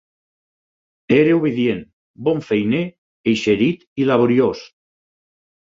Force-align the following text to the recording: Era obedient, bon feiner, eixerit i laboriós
Era 1.17 1.35
obedient, 1.41 1.83
bon 2.29 2.41
feiner, 2.49 2.81
eixerit 3.35 3.87
i 4.05 4.11
laboriós 4.11 4.65